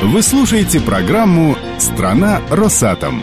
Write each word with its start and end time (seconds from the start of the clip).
Вы 0.00 0.22
слушаете 0.22 0.80
программу 0.80 1.56
«Страна 1.76 2.40
Росатом». 2.50 3.20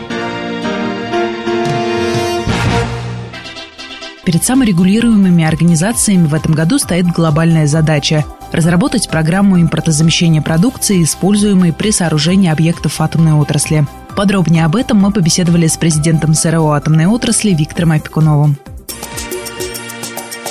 Перед 4.26 4.44
саморегулируемыми 4.44 5.42
организациями 5.42 6.26
в 6.26 6.34
этом 6.34 6.52
году 6.52 6.78
стоит 6.78 7.06
глобальная 7.06 7.66
задача– 7.66 8.26
разработать 8.52 9.08
программу 9.08 9.58
импортозамещения 9.58 10.42
продукции, 10.42 11.02
используемой 11.02 11.72
при 11.72 11.92
сооружении 11.92 12.50
объектов 12.50 13.00
атомной 13.00 13.32
отрасли. 13.32 13.86
Подробнее 14.14 14.66
об 14.66 14.76
этом 14.76 14.98
мы 14.98 15.12
побеседовали 15.12 15.68
с 15.68 15.78
президентом 15.78 16.34
СРО 16.34 16.72
атомной 16.72 17.06
отрасли 17.06 17.54
Виктором 17.54 17.92
Опекуновым. 17.92 18.58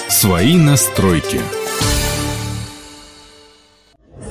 Свои 0.10 0.58
настройки. 0.58 1.40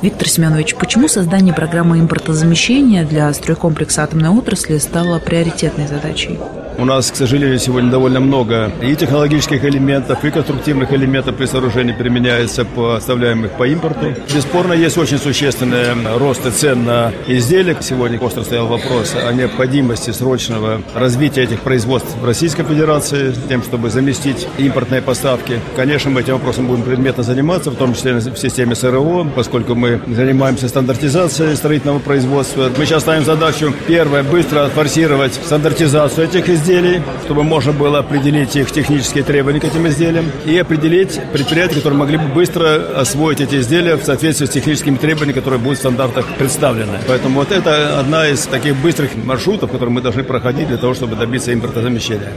Виктор 0.05 0.29
Семенович, 0.29 0.75
почему 0.75 1.09
создание 1.09 1.55
программы 1.55 1.99
импортозамещения 1.99 3.07
для 3.07 3.33
стройкомплекса 3.33 4.03
атомной 4.03 4.29
отрасли 4.29 4.77
стало 4.77 5.19
приоритетной 5.19 5.87
задачей? 5.87 6.39
У 6.77 6.85
нас, 6.85 7.11
к 7.11 7.17
сожалению, 7.17 7.59
сегодня 7.61 7.91
довольно 7.91 8.19
много 8.19 8.73
и 8.83 8.97
технологических 8.97 9.65
элементов, 9.65 10.25
и 10.25 10.31
конструктивных 10.31 10.93
элементов 10.93 11.37
при 11.37 11.47
сооружении 11.47 11.93
применяется, 11.93 12.65
поставляемых 12.65 13.53
по 13.53 13.65
импорту. 13.69 14.15
Бесспорно, 14.35 14.73
есть 14.73 14.99
очень 14.99 15.19
существенный 15.19 15.95
рост 16.19 16.43
цен 16.53 16.85
на 16.85 17.13
изделия. 17.29 17.77
Сегодня 17.81 18.19
остро 18.19 18.43
стоял 18.43 18.67
вопрос 18.67 19.15
о 19.15 19.33
необходимости 19.33 20.11
срочного 20.11 20.83
развития 20.95 21.45
этих 21.45 21.61
производств 21.61 22.17
в 22.21 22.25
Российской 22.25 22.65
Федерации, 22.65 23.33
тем, 23.49 23.63
чтобы 23.63 23.89
заместить 23.89 24.49
импортные 24.59 25.01
поставки. 25.01 25.61
Конечно, 25.77 26.11
мы 26.11 26.23
этим 26.23 26.35
вопросом 26.35 26.67
будем 26.67 26.83
предметно 26.83 27.23
заниматься, 27.23 27.71
в 27.71 27.77
том 27.77 27.95
числе 27.95 28.15
в 28.15 28.37
системе 28.37 28.75
СРО, 28.75 29.27
поскольку 29.37 29.77
мы 29.77 30.01
занимаемся 30.09 30.69
стандартизацией 30.69 31.55
строительного 31.55 32.01
производства. 32.01 32.69
Мы 32.77 32.85
сейчас 32.85 33.03
ставим 33.03 33.25
задачу, 33.25 33.73
первое, 33.87 34.25
быстро 34.25 34.67
форсировать 34.75 35.35
стандартизацию 35.35 36.27
этих 36.27 36.49
изделий, 36.49 36.64
изделий, 36.65 37.03
чтобы 37.25 37.43
можно 37.43 37.73
было 37.73 37.99
определить 37.99 38.57
их 38.57 38.71
технические 38.73 39.23
требования 39.23 39.61
к 39.61 39.65
этим 39.65 39.87
изделиям 39.87 40.31
и 40.47 40.57
определить 40.57 41.21
предприятия, 41.33 41.77
которые 41.77 41.99
могли 41.99 42.17
бы 42.17 42.29
быстро 42.29 42.99
освоить 42.99 43.41
эти 43.41 43.57
изделия 43.57 43.97
в 43.97 44.05
соответствии 44.05 44.47
с 44.47 44.51
техническими 44.51 44.97
требованиями, 44.97 45.35
которые 45.39 45.61
будут 45.61 45.79
в 45.79 45.81
стандартах 45.81 46.27
представлены. 46.39 46.99
Поэтому 47.07 47.41
вот 47.41 47.53
это 47.53 48.01
одна 48.01 48.29
из 48.29 48.47
таких 48.47 48.77
быстрых 48.77 49.11
маршрутов, 49.15 49.71
которые 49.71 49.93
мы 49.93 50.01
должны 50.01 50.25
проходить 50.25 50.69
для 50.69 50.79
того, 50.79 50.95
чтобы 50.95 51.17
добиться 51.17 51.53
импортозамещения. 51.53 52.33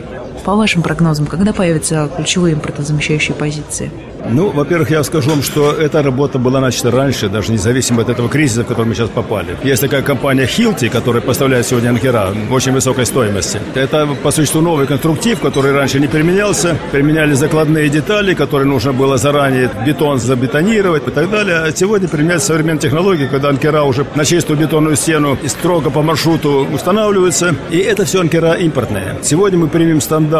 По 0.48 0.56
вашим 0.56 0.82
прогнозам, 0.82 1.26
когда 1.26 1.52
появятся 1.52 2.10
ключевые 2.16 2.56
импортозамещающие 2.56 3.36
позиции? 3.36 3.92
Ну, 4.30 4.50
во-первых, 4.50 4.90
я 4.92 5.04
скажу 5.04 5.30
вам, 5.30 5.44
что 5.44 5.74
эта 5.74 6.02
работа 6.02 6.40
была 6.40 6.62
начата 6.62 6.90
раньше, 6.90 7.28
даже 7.28 7.52
независимо 7.52 8.02
от 8.02 8.10
этого 8.10 8.30
кризиса, 8.30 8.64
в 8.64 8.66
который 8.66 8.88
мы 8.88 8.96
сейчас 8.96 9.10
попали. 9.10 9.58
Есть 9.64 9.82
такая 9.82 10.02
компания 10.02 10.46
Hilti, 10.46 10.90
которая 10.90 11.22
поставляет 11.22 11.68
сегодня 11.68 11.90
анкера 11.90 12.30
очень 12.50 12.72
высокой 12.72 13.06
стоимости. 13.06 13.60
Это, 13.76 14.08
по 14.24 14.32
существу, 14.32 14.62
новый 14.62 14.88
конструктив, 14.88 15.40
который 15.42 15.74
раньше 15.74 16.00
не 16.00 16.08
применялся. 16.08 16.78
Применяли 16.94 17.34
закладные 17.34 17.90
детали, 17.90 18.34
которые 18.34 18.68
нужно 18.68 18.94
было 18.94 19.18
заранее 19.18 19.70
бетон 19.86 20.18
забетонировать 20.18 21.08
и 21.08 21.12
так 21.12 21.30
далее. 21.30 21.58
А 21.58 21.72
сегодня 21.76 22.08
применяются 22.08 22.48
современные 22.48 22.82
технологии, 22.82 23.28
когда 23.28 23.50
анкера 23.50 23.84
уже 23.84 24.06
на 24.16 24.24
чистую 24.24 24.58
бетонную 24.58 24.96
стену 24.96 25.38
и 25.42 25.48
строго 25.50 25.90
по 25.90 26.02
маршруту 26.02 26.68
устанавливаются. 26.74 27.54
И 27.70 27.78
это 27.78 28.06
все 28.06 28.22
анкера 28.22 28.54
импортные. 28.54 29.18
Сегодня 29.22 29.60
мы 29.60 29.68
примем 29.68 30.00
стандарт 30.00 30.37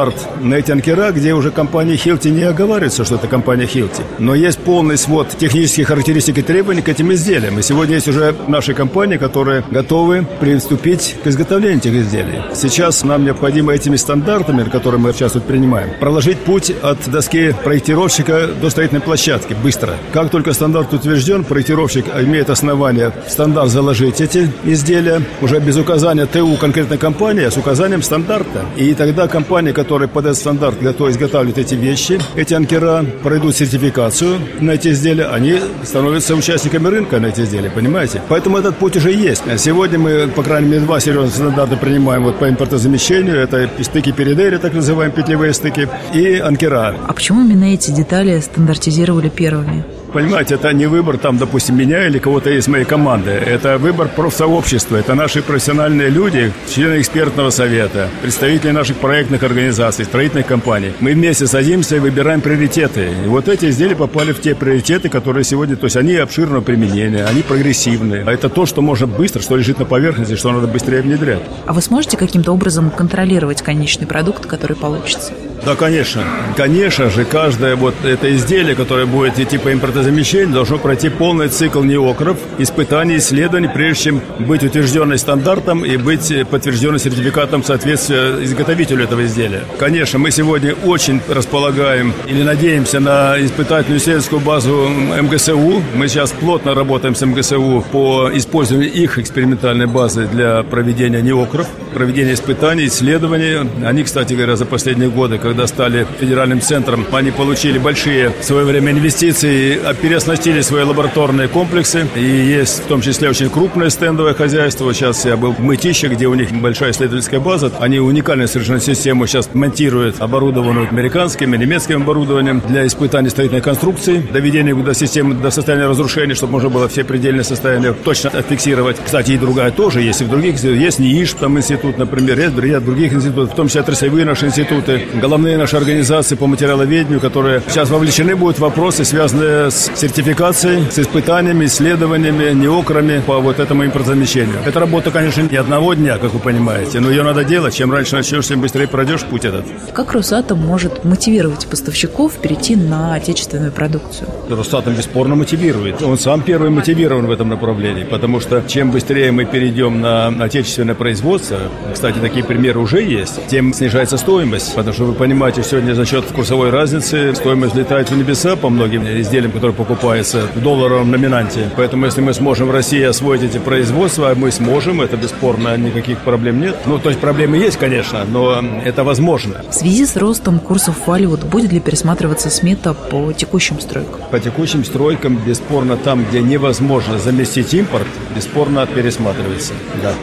эти 0.54 0.72
анкера, 0.72 1.12
где 1.12 1.34
уже 1.34 1.52
компания 1.52 1.96
Hilti 1.96 2.30
не 2.30 2.44
оговаривается, 2.44 3.06
что 3.06 3.16
это 3.16 3.28
компания 3.28 3.66
Hilti. 3.66 4.02
Но 4.20 4.36
есть 4.36 4.60
полный 4.60 4.98
свод 4.98 5.30
технических 5.38 5.88
характеристик 5.88 6.38
и 6.38 6.42
требований 6.42 6.82
к 6.82 6.90
этим 6.90 7.12
изделиям. 7.14 7.60
И 7.60 7.62
сегодня 7.62 7.96
есть 7.96 8.08
уже 8.08 8.36
наши 8.48 8.74
компании, 8.74 9.18
которые 9.18 9.64
готовы 9.72 10.26
приступить 10.40 11.16
к 11.24 11.28
изготовлению 11.28 11.78
этих 11.78 11.94
изделий. 11.94 12.42
Сейчас 12.54 13.04
нам 13.04 13.24
необходимо 13.24 13.74
этими 13.74 13.96
стандартами, 13.96 14.64
которые 14.64 15.02
мы 15.02 15.14
сейчас 15.14 15.34
вот 15.36 15.44
принимаем, 15.44 15.90
проложить 16.00 16.38
путь 16.40 16.72
от 16.82 17.10
доски 17.10 17.56
проектировщика 17.64 18.48
до 18.62 18.70
строительной 18.70 19.02
площадки 19.02 19.56
быстро. 19.64 19.94
Как 20.14 20.30
только 20.30 20.54
стандарт 20.54 20.94
утвержден, 20.94 21.44
проектировщик 21.44 22.06
имеет 22.22 22.50
основание 22.50 23.12
стандарт 23.28 23.70
заложить 23.70 24.22
эти 24.22 24.52
изделия 24.64 25.22
уже 25.42 25.60
без 25.60 25.78
указания 25.78 26.26
ТУ 26.26 26.56
конкретной 26.58 26.98
компании, 26.98 27.46
а 27.46 27.52
с 27.52 27.58
указанием 27.58 28.04
стандарта. 28.04 28.66
И 28.76 28.94
тогда 28.94 29.28
компания, 29.28 29.74
которая 29.74 29.87
под 29.88 30.26
этот 30.26 30.38
стандарт 30.38 30.80
готова 30.82 31.10
изготавливать 31.10 31.58
эти 31.58 31.76
вещи, 31.76 32.20
эти 32.36 32.54
анкера 32.54 33.06
пройдут 33.24 33.56
сертификацию 33.56 34.40
на 34.60 34.72
эти 34.72 34.90
изделия, 34.90 35.26
они 35.26 35.60
становятся 35.84 36.36
участниками 36.36 36.88
рынка 36.88 37.20
на 37.20 37.28
эти 37.28 37.42
изделия, 37.42 37.70
понимаете? 37.70 38.22
Поэтому 38.30 38.58
этот 38.58 38.76
путь 38.78 38.96
уже 38.98 39.12
есть. 39.12 39.44
Сегодня 39.58 40.00
мы, 40.00 40.28
по 40.28 40.44
крайней 40.44 40.70
мере, 40.70 40.82
два 40.82 41.00
серьезных 41.00 41.34
стандарта 41.34 41.78
принимаем 41.78 42.24
вот 42.24 42.38
по 42.38 42.50
импортозамещению. 42.50 43.38
Это 43.38 43.70
стыки 43.82 44.12
передери, 44.12 44.58
так 44.58 44.74
называемые 44.74 45.16
петлевые 45.16 45.54
стыки, 45.54 45.88
и 46.14 46.36
анкера. 46.38 46.96
А 47.08 47.14
почему 47.14 47.42
именно 47.42 47.74
эти 47.74 47.92
детали 47.92 48.40
стандартизировали 48.40 49.30
первыми? 49.30 49.84
Понимаете, 50.14 50.56
это 50.56 50.72
не 50.74 50.86
выбор, 50.86 51.18
там, 51.18 51.38
допустим, 51.38 51.78
меня 51.78 52.08
или 52.08 52.20
кого-то 52.20 52.50
из 52.50 52.68
моей 52.68 52.86
команды. 52.86 53.32
Это 53.32 53.78
выбор 53.78 54.08
профсообщества. 54.08 54.98
Это 54.98 55.16
наши 55.16 55.42
профессиональные 55.42 56.10
люди, 56.10 56.54
члены 56.70 57.00
экспертного 57.00 57.50
совета, 57.50 58.10
представители 58.22 58.72
наших 58.72 58.98
проектных 58.98 59.44
организаций, 59.44 60.06
строительных 60.06 60.48
компаний. 60.48 60.94
Мы 61.00 61.14
вместе 61.14 61.48
садимся 61.48 61.98
и 61.98 62.00
выбираем 62.00 62.42
приоритеты. 62.42 63.10
И 63.26 63.28
вот 63.28 63.48
эти 63.48 63.66
изделия 63.66 63.96
попали 63.96 64.32
в 64.32 64.42
те 64.42 64.56
приоритеты, 64.56 65.10
которые 65.10 65.44
сегодня, 65.44 65.76
то 65.76 65.86
есть 65.86 65.98
они 65.98 66.16
обширного 66.16 66.62
применения, 66.62 67.26
они 67.26 67.42
прогрессивные. 67.42 68.24
А 68.26 68.32
это 68.32 68.50
то, 68.50 68.66
что 68.66 68.82
можно 68.82 69.08
быстро, 69.08 69.42
что 69.42 69.56
лежит 69.56 69.80
на 69.80 69.86
поверхности, 69.86 70.36
что 70.36 70.52
надо 70.52 70.68
быстрее 70.68 71.02
внедрять. 71.02 71.42
А 71.66 71.74
вы 71.74 71.82
сможете 71.82 72.18
каким-то 72.18 72.52
образом 72.52 72.90
контролировать 72.90 73.62
конечный 73.62 74.08
продукт, 74.08 74.46
который 74.46 74.76
получится? 74.78 75.34
Да, 75.66 75.76
конечно. 75.76 76.24
Конечно 76.56 77.10
же, 77.10 77.26
каждое 77.26 77.76
вот 77.76 77.94
это 78.04 78.34
изделие, 78.36 78.76
которое 78.76 79.06
будет 79.06 79.40
идти 79.40 79.58
по 79.58 79.72
импортозамещению, 79.74 80.50
должно 80.50 80.78
пройти 80.78 81.10
полный 81.10 81.50
цикл 81.50 81.84
неокров, 81.84 82.38
испытаний, 82.58 83.18
исследований, 83.18 83.68
прежде 83.68 84.06
чем 84.06 84.22
быть 84.40 84.64
утвержденной 84.64 85.18
стандартом 85.18 85.84
и 85.86 85.98
быть 85.98 86.34
подтвержденной 86.50 87.00
сертификатом 87.00 87.64
соответствия 87.64 88.44
изготовителю 88.44 89.04
этого 89.04 89.26
изделия. 89.26 89.64
Конечно, 89.78 90.20
мы 90.20 90.32
сегодня 90.32 90.74
очень 90.86 91.22
располагаем 91.28 92.14
или 92.28 92.44
надеемся 92.44 93.00
на 93.00 93.36
испытательную 93.40 94.00
исследовательскую 94.00 94.42
базу 94.42 94.88
МГСУ. 95.22 95.84
Мы 95.96 96.08
сейчас 96.08 96.32
плотно 96.32 96.74
работаем 96.76 97.14
с 97.14 97.26
МГСУ 97.26 97.84
по 97.92 98.30
использованию 98.34 98.92
их 98.92 99.20
экспериментальной 99.20 99.86
базы 99.86 100.28
для 100.28 100.64
проведения 100.64 101.22
неокров, 101.22 101.68
проведения 101.94 102.34
испытаний, 102.34 102.88
исследований. 102.88 103.68
Они, 103.86 104.04
кстати 104.04 104.34
говоря, 104.34 104.56
за 104.56 104.66
последние 104.66 105.10
годы, 105.10 105.38
когда 105.48 105.66
стали 105.66 106.06
федеральным 106.20 106.60
центром, 106.60 107.06
они 107.14 107.32
получили 107.32 107.78
большие 107.78 108.32
в 108.32 108.44
свое 108.44 108.66
время 108.66 108.92
инвестиции, 108.92 109.80
переоснастили 110.02 110.60
свои 110.60 110.84
лабораторные 110.84 111.48
комплексы. 111.48 112.06
И 112.16 112.22
есть 112.22 112.84
в 112.84 112.88
том 112.88 113.00
числе 113.00 113.30
очень 113.30 113.50
крупное 113.50 113.90
стендовое 113.90 114.34
хозяйство. 114.34 114.94
Сейчас 114.94 115.24
я 115.24 115.38
был 115.38 115.54
в 115.54 115.60
Мытище, 115.60 116.10
где 116.10 116.28
у 116.28 116.34
них 116.34 116.52
большая 116.52 116.92
исследовательская 116.92 117.40
база. 117.40 117.72
Они 117.80 117.98
уникальную 117.98 118.50
совершенно 118.50 118.82
систему 118.82 119.26
сейчас 119.26 119.50
монтируют, 119.54 120.20
оборудованную 120.20 120.90
американским 120.90 121.54
и 121.54 121.58
немецким 121.58 122.02
оборудованием 122.02 122.62
для 122.68 122.86
испытаний 122.86 123.30
строительной 123.30 123.62
конструкции, 123.62 124.18
доведения 124.18 124.76
до 124.76 124.94
системы 124.94 125.36
до 125.36 125.50
состояния 125.50 125.88
разрушения, 125.88 126.36
чтобы 126.36 126.52
можно 126.52 126.70
было 126.70 126.90
все 126.90 127.06
предельные 127.06 127.46
состояния 127.46 127.94
точно 127.94 128.32
отфиксировать. 128.32 128.98
Кстати, 129.04 129.32
и 129.32 129.38
другая 129.38 129.72
тоже 129.72 130.02
есть, 130.02 130.20
и 130.20 130.26
в 130.26 130.30
других 130.30 130.62
есть 130.62 131.00
НИИШ, 131.00 131.34
там 131.34 131.58
институт, 131.58 131.98
например, 131.98 132.38
есть 132.38 132.58
ряд 132.58 132.84
других 132.84 133.14
институтов, 133.14 133.54
в 133.54 133.56
том 133.56 133.68
числе 133.68 133.80
отраслевые 133.80 134.26
наши 134.26 134.46
институты, 134.48 135.08
головные 135.38 135.58
наши 135.58 135.78
организации 135.78 136.36
по 136.36 136.48
материаловедению, 136.48 137.20
которые 137.20 137.62
сейчас 137.70 137.92
вовлечены 137.92 138.36
будут 138.36 138.58
в 138.58 138.62
вопросы, 138.62 139.06
связанные 139.06 139.70
с 139.70 139.92
сертификацией, 139.96 140.90
с 140.90 140.98
испытаниями, 140.98 141.66
исследованиями, 141.66 142.54
неокрами 142.54 143.22
по 143.24 143.38
вот 143.40 143.60
этому 143.60 143.86
импортозамещению. 143.86 144.56
Это 144.66 144.80
работа, 144.80 145.12
конечно, 145.12 145.42
не 145.42 145.58
одного 145.58 145.94
дня, 145.94 146.18
как 146.18 146.34
вы 146.34 146.40
понимаете, 146.40 147.00
но 147.02 147.12
ее 147.12 147.22
надо 147.22 147.44
делать. 147.44 147.76
Чем 147.76 147.92
раньше 147.92 148.16
начнешь, 148.16 148.48
тем 148.48 148.62
быстрее 148.62 148.88
пройдешь 148.88 149.26
путь 149.26 149.46
этот. 149.46 149.64
Как 149.94 150.12
Росатом 150.14 150.58
может 150.58 151.06
мотивировать 151.06 151.68
поставщиков 151.68 152.34
перейти 152.34 152.76
на 152.76 153.14
отечественную 153.14 153.72
продукцию? 153.72 154.28
Росатом 154.50 154.96
бесспорно 154.96 155.36
мотивирует. 155.36 156.02
Он 156.02 156.18
сам 156.18 156.42
первый 156.42 156.72
мотивирован 156.72 157.28
в 157.28 157.32
этом 157.32 157.50
направлении, 157.50 158.06
потому 158.06 158.40
что 158.40 158.64
чем 158.68 158.90
быстрее 158.90 159.32
мы 159.32 159.46
перейдем 159.46 160.02
на 160.02 160.30
отечественное 160.44 160.96
производство, 160.96 161.60
кстати, 161.94 162.18
такие 162.18 162.44
примеры 162.44 162.80
уже 162.80 163.04
есть, 163.04 163.48
тем 163.48 163.72
снижается 163.74 164.18
стоимость, 164.18 164.74
потому 164.74 164.94
что 164.94 165.04
вы 165.04 165.14
понимаете, 165.14 165.27
сегодня 165.64 165.94
за 165.94 166.06
счет 166.06 166.26
курсовой 166.26 166.70
разницы 166.70 167.36
стоимость 167.36 167.76
летает 167.76 168.10
в 168.10 168.18
небеса 168.18 168.56
по 168.56 168.70
многим 168.70 169.04
изделиям, 169.06 169.52
которые 169.52 169.76
покупаются 169.76 170.48
в 170.56 170.62
долларовом 170.62 171.12
номинанте. 171.12 171.70
Поэтому 171.76 172.06
если 172.06 172.22
мы 172.22 172.34
сможем 172.34 172.68
в 172.68 172.72
России 172.72 173.04
освоить 173.04 173.44
эти 173.44 173.58
производства, 173.58 174.32
а 174.32 174.36
мы 174.36 174.52
сможем, 174.52 175.02
это 175.02 175.18
бесспорно, 175.18 175.76
никаких 175.78 176.20
проблем 176.20 176.62
нет. 176.62 176.76
Ну, 176.86 177.00
то 177.00 177.10
есть 177.10 177.20
проблемы 177.20 177.58
есть, 177.58 177.78
конечно, 177.78 178.24
но 178.26 178.64
это 178.86 179.04
возможно. 179.04 179.62
В 179.70 179.74
связи 179.74 180.06
с 180.06 180.16
ростом 180.16 180.60
курсов 180.60 180.96
валют 181.06 181.44
будет 181.44 181.72
ли 181.74 181.80
пересматриваться 181.80 182.50
смета 182.50 182.94
по 182.94 183.34
текущим 183.34 183.80
стройкам? 183.80 184.22
По 184.32 184.40
текущим 184.40 184.86
стройкам, 184.86 185.38
бесспорно, 185.38 185.98
там, 185.98 186.26
где 186.26 186.42
невозможно 186.42 187.18
заместить 187.20 187.74
импорт, 187.74 188.08
бесспорно 188.36 188.86
пересматривается, 188.86 189.74
да. 190.02 190.14